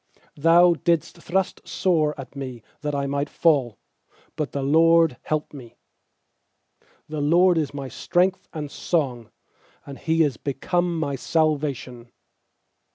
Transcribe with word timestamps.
13Thou 0.35 0.83
didst 0.83 1.21
thrust 1.21 1.61
sore 1.67 2.19
at 2.19 2.35
me 2.35 2.63
that 2.81 2.95
I 2.95 3.05
might 3.05 3.29
fall; 3.29 3.77
But 4.35 4.51
the 4.51 4.63
LORD 4.63 5.17
helped 5.21 5.53
me. 5.53 5.77
14The 7.07 7.29
LORD 7.29 7.59
is 7.59 7.71
my 7.71 7.87
strength 7.87 8.47
and 8.51 8.71
song; 8.71 9.29
And 9.85 9.99
He 9.99 10.23
is 10.23 10.37
become 10.37 10.97
my 10.99 11.15
salvation. 11.15 12.09